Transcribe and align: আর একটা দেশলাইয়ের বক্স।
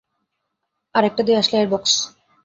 আর 0.95 1.03
একটা 1.05 1.21
দেশলাইয়ের 1.23 1.71
বক্স। 1.71 1.93